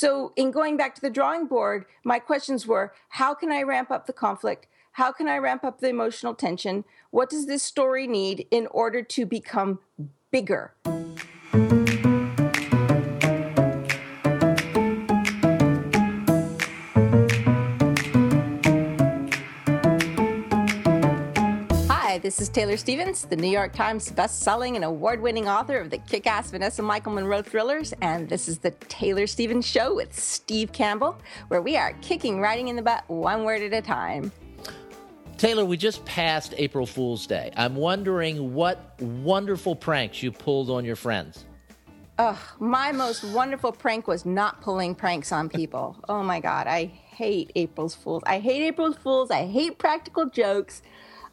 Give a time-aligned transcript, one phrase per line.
[0.00, 3.90] So, in going back to the drawing board, my questions were how can I ramp
[3.90, 4.68] up the conflict?
[4.92, 6.84] How can I ramp up the emotional tension?
[7.10, 9.80] What does this story need in order to become
[10.30, 10.72] bigger?
[22.28, 26.50] This is Taylor Stevens, the New York Times best-selling and award-winning author of the kick-ass
[26.50, 31.16] Vanessa Michael Monroe thrillers, and this is the Taylor Stevens Show with Steve Campbell,
[31.48, 34.30] where we are kicking writing in the butt one word at a time.
[35.38, 37.50] Taylor, we just passed April Fool's Day.
[37.56, 41.46] I'm wondering what wonderful pranks you pulled on your friends.
[42.18, 45.96] Ugh, my most wonderful prank was not pulling pranks on people.
[46.10, 48.22] Oh my God, I hate April's Fools.
[48.26, 49.30] I hate April's Fools.
[49.30, 50.82] I hate practical jokes.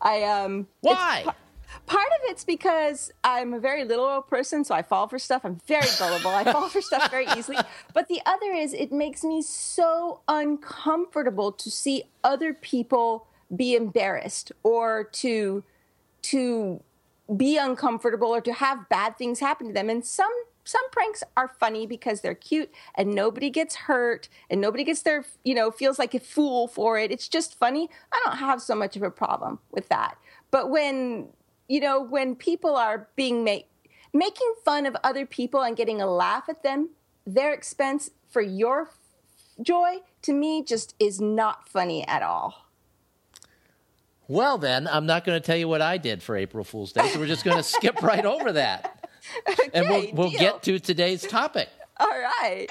[0.01, 1.25] I um why.
[1.87, 5.41] Part of it's because I'm a very literal person, so I fall for stuff.
[5.43, 6.31] I'm very gullible.
[6.31, 7.57] I fall for stuff very easily.
[7.93, 14.51] But the other is, it makes me so uncomfortable to see other people be embarrassed
[14.63, 15.63] or to
[16.23, 16.81] to
[17.35, 19.89] be uncomfortable or to have bad things happen to them.
[19.89, 20.31] And some
[20.65, 25.23] some pranks are funny because they're cute and nobody gets hurt and nobody gets their,
[25.43, 27.11] you know, feels like a fool for it.
[27.11, 27.87] It's just funny.
[28.11, 30.17] I don't have so much of a problem with that.
[30.49, 31.29] But when,
[31.69, 33.65] you know, when people are being made,
[34.11, 36.89] making fun of other people and getting a laugh at them,
[37.27, 38.89] their expense for your
[39.61, 42.65] joy, to me, just is not funny at all.
[44.27, 47.07] Well, then, I'm not going to tell you what I did for April Fool's Day,
[47.09, 48.94] so we're just going to skip right over that.
[49.49, 51.69] Okay, and we'll, we'll get to today's topic.
[51.97, 52.67] All right.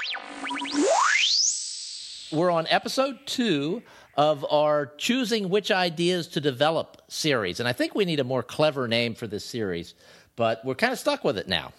[2.32, 3.82] We're on episode two
[4.16, 7.60] of our Choosing Which Ideas to Develop series.
[7.60, 9.94] And I think we need a more clever name for this series,
[10.36, 11.72] but we're kind of stuck with it now.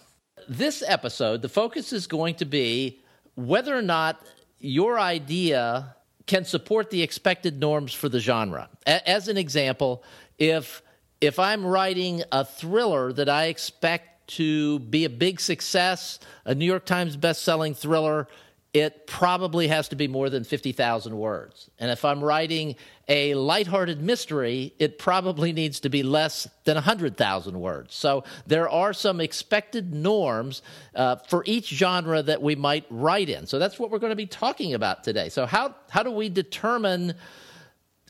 [0.48, 3.00] This episode, the focus is going to be
[3.36, 4.24] whether or not
[4.58, 5.94] your idea
[6.26, 8.68] can support the expected norms for the genre.
[8.86, 10.02] As an example,
[10.38, 10.82] if
[11.20, 16.64] if I'm writing a thriller that I expect to be a big success, a New
[16.64, 18.28] York Times best-selling thriller,
[18.76, 21.70] it probably has to be more than 50,000 words.
[21.78, 22.76] And if I'm writing
[23.08, 27.94] a lighthearted mystery, it probably needs to be less than 100,000 words.
[27.94, 30.60] So there are some expected norms
[30.94, 33.46] uh, for each genre that we might write in.
[33.46, 35.30] So that's what we're going to be talking about today.
[35.30, 37.14] So how how do we determine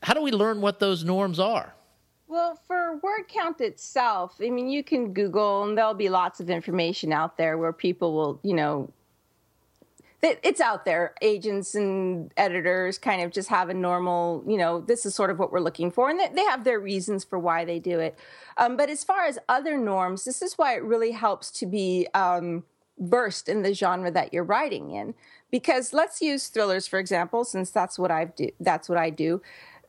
[0.03, 1.73] how do we learn what those norms are?
[2.29, 6.49] Well, for word count itself, I mean, you can Google and there'll be lots of
[6.49, 8.91] information out there where people will, you know,
[10.21, 11.13] it's out there.
[11.21, 15.39] Agents and editors kind of just have a normal, you know, this is sort of
[15.39, 16.09] what we're looking for.
[16.09, 18.17] And they have their reasons for why they do it.
[18.57, 22.07] Um, but as far as other norms, this is why it really helps to be
[22.13, 22.63] um,
[22.97, 25.13] versed in the genre that you're writing in.
[25.49, 28.49] Because let's use thrillers, for example, since that's what I do.
[28.59, 29.41] That's what I do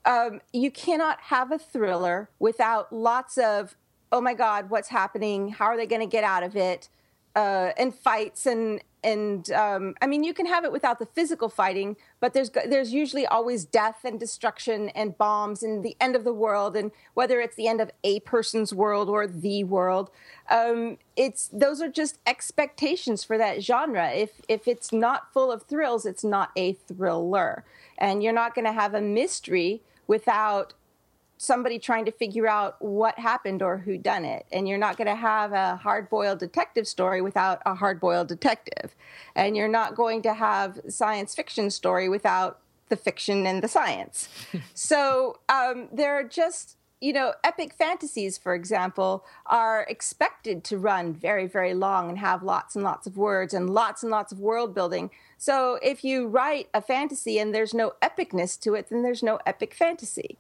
[0.09, 3.77] um, you cannot have a thriller without lots of
[4.11, 5.51] oh my god what's happening?
[5.51, 6.89] How are they going to get out of it?
[7.37, 11.51] Uh, and fights and and um, I mean you can have it without the physical
[11.51, 16.25] fighting, but there's there's usually always death and destruction and bombs and the end of
[16.25, 20.11] the world and whether it's the end of a person's world or the world,
[20.49, 24.11] um, it's those are just expectations for that genre.
[24.11, 27.65] If if it's not full of thrills, it's not a thriller,
[27.99, 30.75] and you're not going to have a mystery without
[31.39, 34.45] somebody trying to figure out what happened or who done it.
[34.51, 38.97] And you're not going to have a hard-boiled detective story without a hard-boiled detective.
[39.37, 42.59] And you're not going to have science fiction story without
[42.89, 44.29] the fiction and the science.
[44.75, 51.13] So um, there are just you know epic fantasies for example are expected to run
[51.13, 54.41] very very long and have lots and lots of words and lots and lots of
[54.41, 55.09] world building
[55.39, 59.39] so if you write a fantasy and there's no epicness to it then there's no
[59.47, 60.37] epic fantasy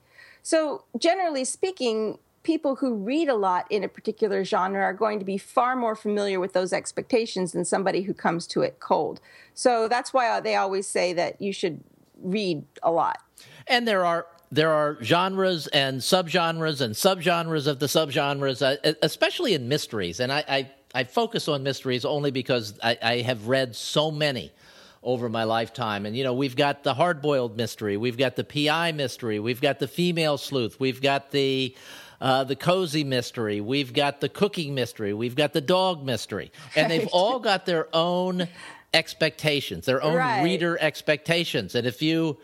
[0.48, 5.25] so, generally speaking, people who read a lot in a particular genre are going to
[5.26, 9.20] be far more familiar with those expectations than somebody who comes to it cold.
[9.53, 11.80] So, that's why they always say that you should
[12.22, 13.18] read a lot.
[13.66, 19.53] And there are there are genres and subgenres and subgenres of the subgenres, uh, especially
[19.53, 20.18] in mysteries.
[20.18, 24.50] And I, I, I, focus on mysteries only because I, I have read so many
[25.03, 26.06] over my lifetime.
[26.06, 29.60] And, you know, we've got the hard boiled mystery, we've got the PI mystery, we've
[29.60, 31.74] got the female sleuth, we've got the.
[32.21, 36.91] Uh, the cozy mystery, we've got the cooking mystery, we've got the dog mystery, and
[36.91, 36.98] right.
[36.98, 38.48] they've all got their own
[38.92, 40.42] expectations, their own right.
[40.42, 41.77] reader expectations.
[41.77, 42.39] And if you,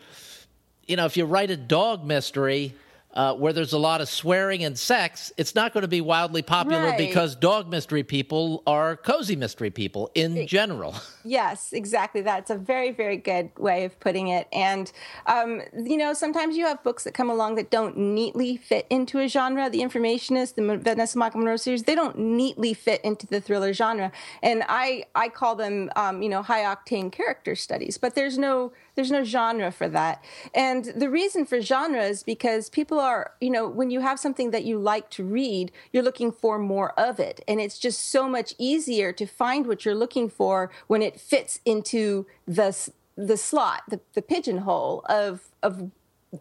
[0.87, 2.73] you know, if you write a dog mystery,
[3.15, 6.41] uh, where there's a lot of swearing and sex, it's not going to be wildly
[6.41, 6.97] popular Right.
[6.97, 10.95] because dog mystery people are cozy mystery people in general.
[11.27, 12.21] Yes, exactly.
[12.21, 14.47] That's a very, very good way of putting it.
[14.53, 14.91] And,
[15.25, 19.17] um, you know, sometimes you have books that come along that don't neatly fit into
[19.17, 19.67] a genre.
[19.67, 24.11] The Informationist, the Vanessa Michael Monroe series, they don't neatly fit into the thriller genre.
[24.43, 27.97] And I, I call them, um, you know, high octane character studies.
[27.97, 30.23] But there's no, there's no genre for that.
[30.53, 34.51] And the reason for genre is because people are, you know, when you have something
[34.51, 37.43] that you like to read, you're looking for more of it.
[37.47, 41.59] And it's just so much easier to find what you're looking for when it fits
[41.65, 42.75] into the,
[43.15, 45.91] the slot, the, the pigeonhole of, of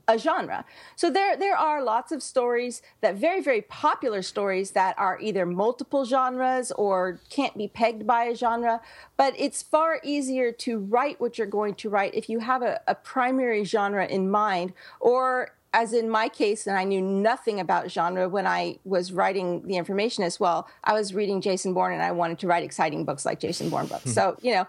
[0.08, 0.64] a genre.
[0.96, 5.46] So there there are lots of stories that very very popular stories that are either
[5.46, 8.81] multiple genres or can't be pegged by a genre,
[9.16, 12.81] but it's far easier to write what you're going to write if you have a,
[12.86, 17.90] a primary genre in mind or as in my case, and I knew nothing about
[17.90, 22.12] genre when I was writing The Informationist Well, I was reading Jason Bourne and I
[22.12, 24.04] wanted to write exciting books like Jason Bourne books.
[24.04, 24.10] Hmm.
[24.10, 24.69] so, you know,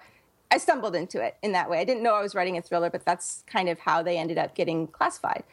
[0.51, 1.79] I stumbled into it in that way.
[1.79, 4.37] I didn't know I was writing a thriller, but that's kind of how they ended
[4.37, 5.43] up getting classified.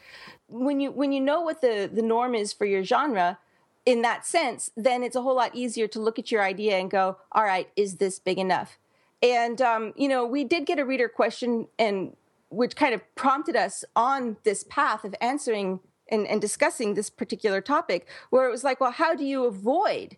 [0.48, 3.38] When you when you know what the the norm is for your genre,
[3.86, 6.90] in that sense, then it's a whole lot easier to look at your idea and
[6.90, 8.78] go, "All right, is this big enough?"
[9.22, 12.16] And um, you know, we did get a reader question, and
[12.50, 15.80] which kind of prompted us on this path of answering
[16.10, 20.16] and, and discussing this particular topic, where it was like, "Well, how do you avoid?"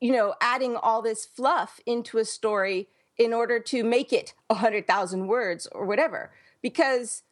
[0.00, 2.88] you know, adding all this fluff into a story
[3.18, 6.32] in order to make it a hundred thousand words or whatever.
[6.62, 7.22] Because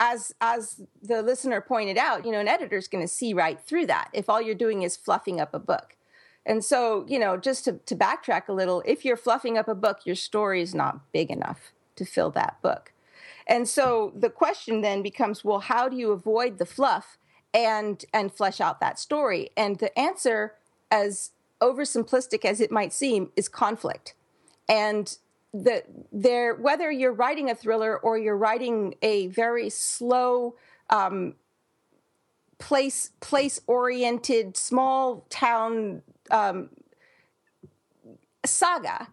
[0.00, 3.86] as as the listener pointed out, you know, an editor's going to see right through
[3.86, 5.96] that if all you're doing is fluffing up a book.
[6.46, 9.74] And so, you know, just to, to backtrack a little, if you're fluffing up a
[9.74, 12.92] book, your story is not big enough to fill that book.
[13.46, 17.18] And so the question then becomes, well, how do you avoid the fluff
[17.52, 19.50] and and flesh out that story?
[19.56, 20.54] And the answer,
[20.90, 24.14] as oversimplistic as it might seem, is conflict.
[24.68, 25.16] And
[25.54, 25.82] the
[26.12, 30.56] there whether you're writing a thriller or you're writing a very slow
[30.90, 31.34] um,
[32.58, 36.68] place place oriented small town um,
[38.44, 39.08] saga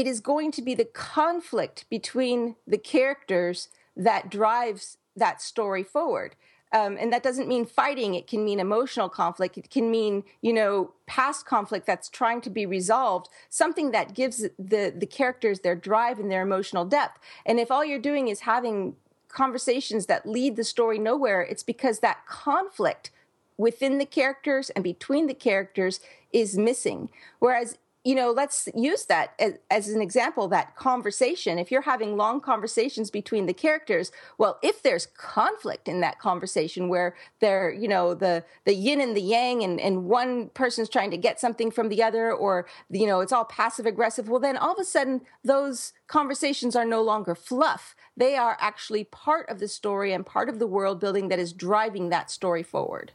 [0.00, 6.36] it is going to be the conflict between the characters that drives that story forward.
[6.72, 8.14] Um, and that doesn't mean fighting.
[8.14, 9.58] It can mean emotional conflict.
[9.58, 14.48] It can mean, you know, past conflict that's trying to be resolved, something that gives
[14.56, 17.18] the, the characters their drive and their emotional depth.
[17.44, 18.94] And if all you're doing is having
[19.28, 23.10] conversations that lead the story nowhere, it's because that conflict
[23.56, 26.00] within the characters and between the characters
[26.32, 27.10] is missing.
[27.40, 31.58] Whereas you know, let's use that as, as, an example that conversation.
[31.58, 36.88] If you're having long conversations between the characters, well, if there's conflict in that conversation
[36.88, 41.10] where they're, you know, the, the yin and the yang, and, and one person's trying
[41.10, 44.56] to get something from the other, or, you know, it's all passive aggressive, well, then
[44.56, 47.94] all of a sudden those conversations are no longer fluff.
[48.16, 51.52] They are actually part of the story and part of the world building that is
[51.52, 53.12] driving that story forward.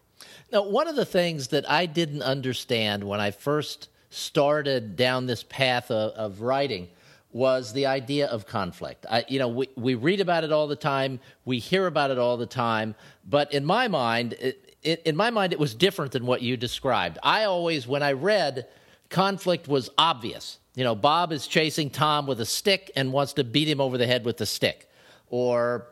[0.51, 5.43] Now, one of the things that I didn't understand when I first started down this
[5.43, 6.87] path of, of writing
[7.31, 9.05] was the idea of conflict.
[9.09, 12.17] I, you know, we, we read about it all the time, we hear about it
[12.17, 12.95] all the time,
[13.27, 16.55] but in my mind, it, it, in my mind, it was different than what you
[16.55, 17.17] described.
[17.23, 18.67] I always, when I read,
[19.09, 20.59] conflict was obvious.
[20.75, 23.97] You know, Bob is chasing Tom with a stick and wants to beat him over
[23.97, 24.89] the head with the stick,
[25.29, 25.87] or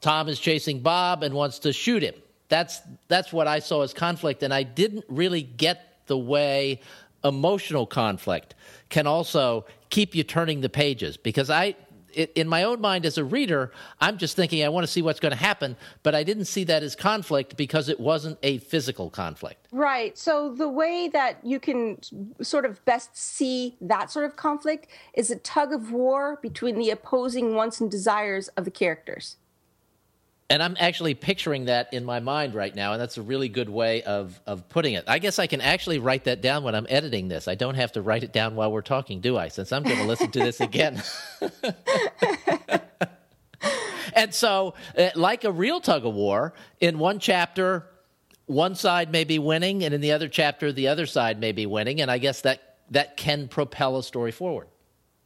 [0.00, 2.14] Tom is chasing Bob and wants to shoot him.
[2.48, 6.80] That's that's what I saw as conflict, and I didn't really get the way
[7.24, 8.54] emotional conflict
[8.88, 11.76] can also keep you turning the pages because I
[12.14, 15.20] in my own mind as a reader, I'm just thinking I want to see what's
[15.20, 19.10] going to happen, but I didn't see that as conflict because it wasn't a physical
[19.10, 19.66] conflict.
[19.70, 20.16] Right.
[20.16, 21.98] So the way that you can
[22.42, 26.90] sort of best see that sort of conflict is a tug of war between the
[26.90, 29.36] opposing wants and desires of the characters.
[30.50, 33.68] And I'm actually picturing that in my mind right now, and that's a really good
[33.68, 35.04] way of, of putting it.
[35.06, 37.46] I guess I can actually write that down when I'm editing this.
[37.46, 39.46] I don't have to write it down while we're talking, do I?
[39.46, 41.00] Since I'm going to listen to this again.
[44.12, 47.86] and so, uh, like a real tug of war, in one chapter,
[48.46, 51.64] one side may be winning, and in the other chapter, the other side may be
[51.64, 52.00] winning.
[52.00, 54.66] And I guess that, that can propel a story forward.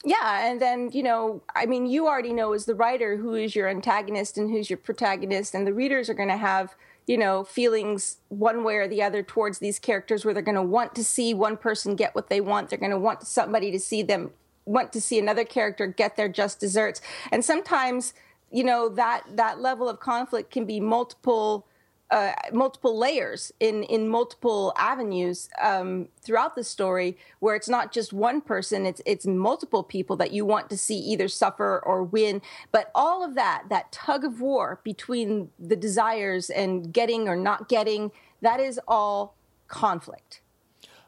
[0.05, 3.57] Yeah, and then, you know, I mean, you already know as the writer who is
[3.57, 6.75] your antagonist and who's your protagonist, and the readers are going to have,
[7.07, 10.63] you know, feelings one way or the other towards these characters where they're going to
[10.63, 12.69] want to see one person get what they want.
[12.69, 14.31] They're going to want somebody to see them,
[14.67, 17.01] want to see another character get their just desserts.
[17.33, 18.13] And sometimes,
[18.51, 21.67] you know, that, that level of conflict can be multiple
[22.11, 28.13] uh, multiple layers in in multiple avenues um, throughout the story, where it's not just
[28.13, 32.43] one person; it's it's multiple people that you want to see either suffer or win.
[32.73, 37.69] But all of that, that tug of war between the desires and getting or not
[37.69, 39.37] getting, that is all
[39.69, 40.41] conflict.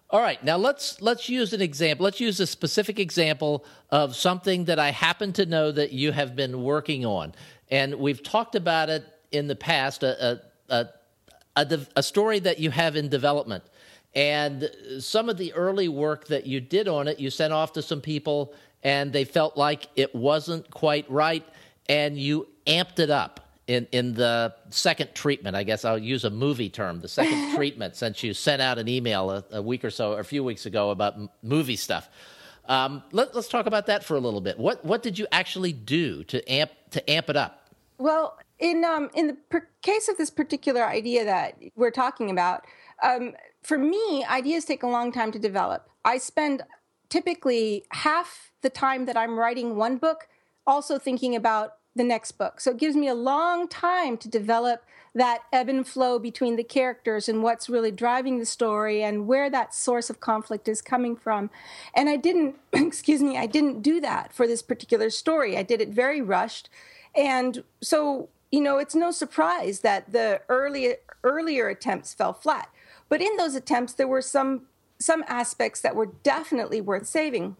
[0.08, 2.04] All right, now let's let's use an example.
[2.04, 6.36] Let's use a specific example of something that I happen to know that you have
[6.36, 7.34] been working on,
[7.70, 10.02] and we've talked about it in the past.
[10.04, 10.88] A, a
[11.56, 13.64] a, a story that you have in development.
[14.14, 17.82] And some of the early work that you did on it, you sent off to
[17.82, 21.44] some people and they felt like it wasn't quite right.
[21.88, 25.56] And you amped it up in, in the second treatment.
[25.56, 28.88] I guess I'll use a movie term, the second treatment, since you sent out an
[28.88, 32.08] email a, a, week or so, or a few weeks ago about m- movie stuff.
[32.68, 34.58] Um, let, us talk about that for a little bit.
[34.58, 37.68] What, what did you actually do to amp, to amp it up?
[37.98, 42.64] Well, in um, in the per- case of this particular idea that we're talking about,
[43.02, 45.88] um, for me, ideas take a long time to develop.
[46.04, 46.62] I spend
[47.08, 50.28] typically half the time that I'm writing one book
[50.66, 52.60] also thinking about the next book.
[52.60, 54.84] So it gives me a long time to develop
[55.14, 59.48] that ebb and flow between the characters and what's really driving the story and where
[59.48, 61.48] that source of conflict is coming from.
[61.94, 65.56] And I didn't, excuse me, I didn't do that for this particular story.
[65.56, 66.68] I did it very rushed.
[67.14, 72.68] And so you know, it's no surprise that the early, earlier attempts fell flat.
[73.08, 74.66] But in those attempts, there were some
[74.98, 77.56] some aspects that were definitely worth saving.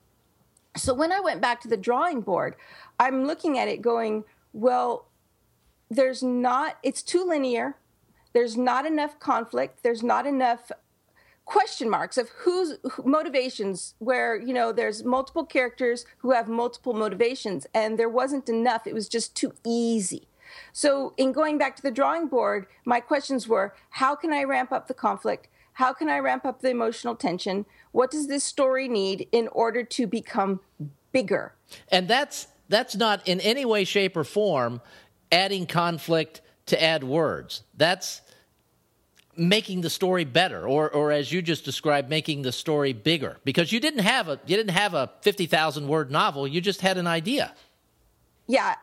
[0.74, 2.56] So when I went back to the drawing board,
[2.98, 4.24] I'm looking at it going,
[4.54, 5.08] well,
[5.90, 7.76] there's not, it's too linear.
[8.32, 9.82] There's not enough conflict.
[9.82, 10.72] There's not enough
[11.44, 17.68] question marks of whose motivations where you know there's multiple characters who have multiple motivations
[17.72, 20.26] and there wasn't enough it was just too easy
[20.72, 24.72] so, in going back to the drawing board, my questions were how can I ramp
[24.72, 25.48] up the conflict?
[25.74, 27.66] How can I ramp up the emotional tension?
[27.92, 30.60] What does this story need in order to become
[31.12, 31.54] bigger?
[31.88, 34.80] And that's that's not in any way shape or form
[35.30, 37.62] adding conflict to add words.
[37.76, 38.22] That's
[39.36, 43.70] making the story better or or as you just described making the story bigger because
[43.70, 47.06] you didn't have a you didn't have a 50,000 word novel, you just had an
[47.06, 47.54] idea.
[48.46, 48.76] Yeah,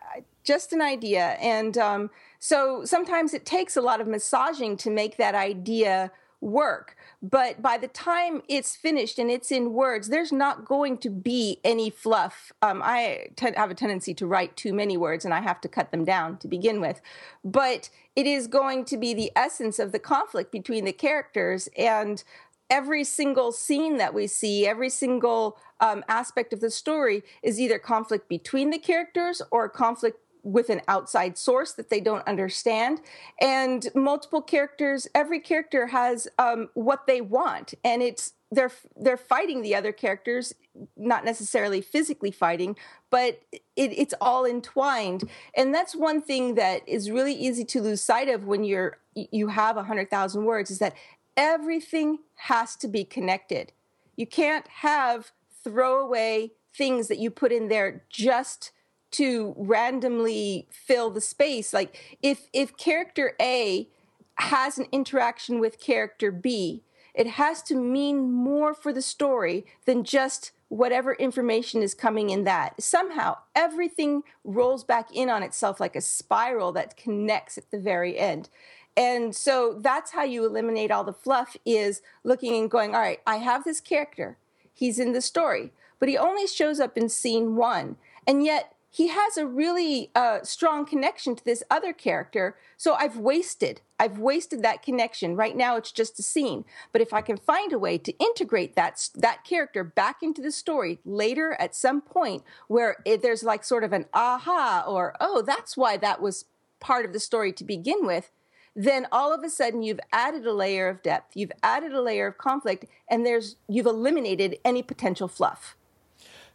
[0.44, 1.38] just an idea.
[1.42, 2.10] And um,
[2.40, 6.12] so sometimes it takes a lot of massaging to make that idea
[6.44, 6.98] work.
[7.22, 11.60] But by the time it's finished and it's in words, there's not going to be
[11.64, 12.52] any fluff.
[12.62, 15.92] Um, I have a tendency to write too many words and I have to cut
[15.92, 17.00] them down to begin with.
[17.44, 21.70] But it is going to be the essence of the conflict between the characters.
[21.78, 22.24] And
[22.70, 27.80] every single scene that we see, every single um, aspect of the story is either
[27.80, 33.00] conflict between the characters or conflict with an outside source that they don't understand.
[33.42, 37.74] And multiple characters every character has um, what they want.
[37.84, 40.54] And it's they're they're fighting the other characters
[40.96, 42.76] not necessarily physically fighting
[43.14, 43.42] but
[43.76, 45.30] it, it's all entwined.
[45.56, 49.50] And that's one thing that is really easy to lose sight of when you're you
[49.50, 50.96] have 100000 words is that
[51.38, 53.72] everything has to be connected.
[54.16, 55.32] You can't have
[55.64, 58.72] throwaway things that you put in there just
[59.14, 63.88] to randomly fill the space like if if character a
[64.36, 70.04] has an interaction with character b it has to mean more for the story than
[70.04, 72.82] just whatever information is coming in that.
[72.82, 78.18] Somehow everything rolls back in on itself like a spiral that connects at the very
[78.18, 78.50] end.
[78.98, 83.20] And so that's how you eliminate all the fluff is looking and going all right
[83.26, 84.38] i have this character.
[84.74, 89.08] He's in the story but he only shows up in scene one and yet he
[89.08, 92.56] has a really uh, strong connection to this other character.
[92.78, 95.36] So I've wasted, I've wasted that connection.
[95.36, 96.64] Right now, it's just a scene.
[96.92, 100.52] But if I can find a way to integrate that that character back into the
[100.52, 105.42] story later at some point, where it, there's like sort of an aha or oh,
[105.42, 106.46] that's why that was
[106.80, 108.30] part of the story to begin with.
[108.76, 112.28] Then all of a sudden you've added a layer of depth, you've added a layer
[112.28, 115.76] of conflict, and there's you've eliminated any potential fluff.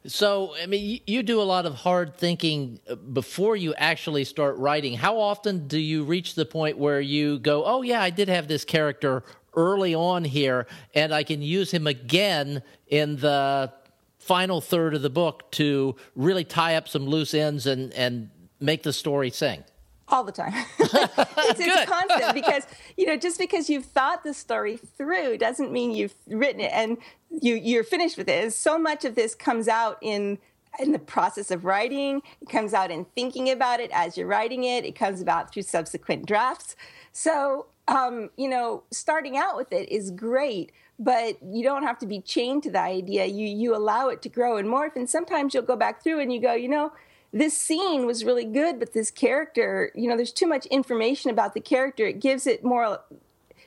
[0.08, 4.56] So, I mean, you, do a lot of hard thinking uh, before you actually start
[4.56, 4.94] writing.
[4.94, 8.48] How often do you reach the point where you go, oh, yeah, I did have
[8.48, 9.22] this character
[9.54, 13.70] early on here, and I can use him again in the
[14.18, 18.82] final third of the book to really tie up some loose ends and, and make
[18.84, 19.62] the story sing?
[20.10, 20.52] All the time.
[20.78, 25.90] it's, it's constant because you know just because you've thought the story through doesn't mean
[25.90, 26.98] you've written it and
[27.30, 28.52] you you're finished with it.
[28.52, 30.38] So much of this comes out in
[30.78, 32.22] in the process of writing.
[32.40, 34.84] It comes out in thinking about it as you're writing it.
[34.84, 36.76] It comes about through subsequent drafts.
[37.12, 42.06] So um, you know, starting out with it is great, but you don't have to
[42.06, 43.24] be chained to the idea.
[43.26, 44.96] You you allow it to grow and morph.
[44.96, 46.92] And sometimes you'll go back through and you go, you know,
[47.32, 51.54] this scene was really good, but this character, you know, there's too much information about
[51.54, 52.06] the character.
[52.06, 53.00] It gives it more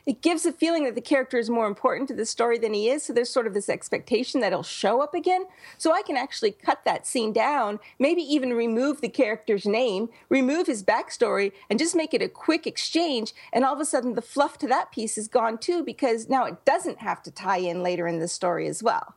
[0.05, 2.89] it gives a feeling that the character is more important to the story than he
[2.89, 3.03] is.
[3.03, 5.45] So there's sort of this expectation that he'll show up again.
[5.77, 10.67] So I can actually cut that scene down, maybe even remove the character's name, remove
[10.67, 13.33] his backstory, and just make it a quick exchange.
[13.53, 16.45] And all of a sudden, the fluff to that piece is gone too, because now
[16.45, 19.15] it doesn't have to tie in later in the story as well.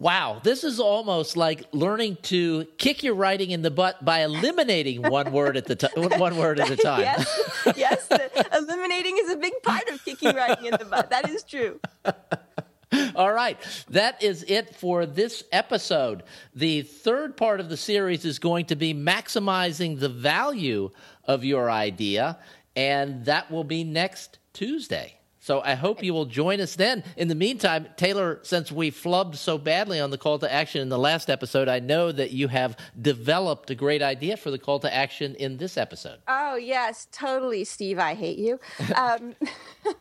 [0.00, 5.02] Wow, this is almost like learning to kick your writing in the butt by eliminating
[5.02, 6.18] one word at the time.
[6.18, 7.00] One word at a time.
[7.00, 7.40] yes,
[7.76, 8.08] yes.
[8.52, 11.10] eliminating is a big part of kicking writing in the butt.
[11.10, 11.80] That is true.
[13.16, 13.56] All right,
[13.90, 16.22] that is it for this episode.
[16.54, 20.90] The third part of the series is going to be maximizing the value
[21.24, 22.38] of your idea,
[22.76, 25.18] and that will be next Tuesday.
[25.44, 27.04] So I hope you will join us then.
[27.18, 30.88] In the meantime, Taylor, since we flubbed so badly on the call to action in
[30.88, 34.80] the last episode, I know that you have developed a great idea for the call
[34.80, 36.20] to action in this episode.
[36.26, 37.98] Oh, yes, totally, Steve.
[37.98, 38.58] I hate you.
[38.96, 39.34] Um,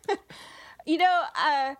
[0.85, 1.75] you know, uh,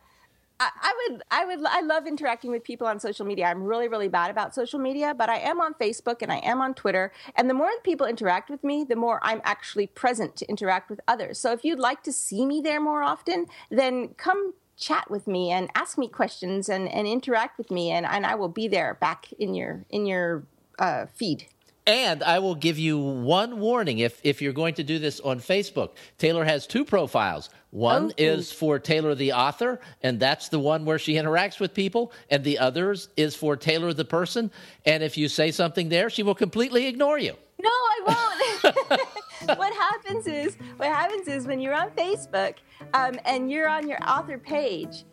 [0.60, 3.46] I, would, I would, I love interacting with people on social media.
[3.46, 6.62] I'm really, really bad about social media, but I am on Facebook and I am
[6.62, 7.12] on Twitter.
[7.36, 11.02] And the more people interact with me, the more I'm actually present to interact with
[11.08, 11.40] others.
[11.40, 15.52] So if you'd like to see me there more often, then come chat with me
[15.52, 18.96] and ask me questions and, and interact with me, and, and I will be there
[19.00, 20.44] back in your in your
[20.80, 21.46] uh, feed.
[21.86, 25.40] And I will give you one warning if, if you're going to do this on
[25.40, 25.92] Facebook.
[26.18, 27.50] Taylor has two profiles.
[27.72, 28.14] One oh.
[28.18, 32.14] is for Taylor the author, and that's the one where she interacts with people.
[32.30, 34.50] And the others is for Taylor the person.
[34.86, 37.36] And if you say something there, she will completely ignore you.
[37.62, 38.98] No, I won't.
[39.58, 42.56] what happens is what happens is when you're on Facebook
[42.94, 45.04] um, and you're on your author page,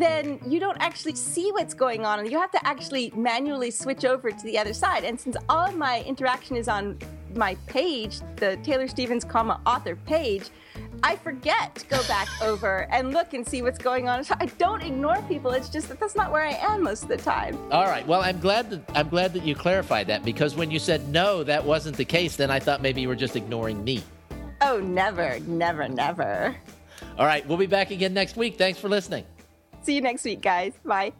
[0.00, 4.04] then you don't actually see what's going on and you have to actually manually switch
[4.04, 5.04] over to the other side.
[5.04, 6.98] And since all of my interaction is on
[7.36, 10.50] my page the taylor stevens comma author page
[11.02, 14.22] i forget to go back over and look and see what's going on.
[14.24, 15.50] So i don't ignore people.
[15.52, 17.58] It's just that that's not where i am most of the time.
[17.70, 18.06] All right.
[18.06, 21.42] Well i'm glad that i'm glad that you clarified that because when you said no
[21.44, 24.02] that wasn't the case then i thought maybe you were just ignoring me.
[24.60, 26.56] Oh never never never.
[27.18, 27.46] All right.
[27.46, 28.56] We'll be back again next week.
[28.56, 29.24] Thanks for listening
[29.82, 30.72] See you next week, guys.
[30.84, 31.12] Bye.